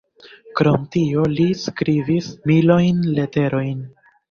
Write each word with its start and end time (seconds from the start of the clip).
Krom 0.59 0.87
tio 0.95 1.25
li 1.33 1.45
skribis 1.65 2.33
milojn 2.53 3.07
leterojn. 3.21 3.89